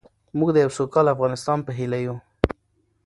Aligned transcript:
موږ 0.37 0.49
د 0.53 0.57
یو 0.63 0.71
سوکاله 0.77 1.13
افغانستان 1.15 1.57
په 1.63 1.71
هیله 1.77 1.99
یو. 2.05 2.15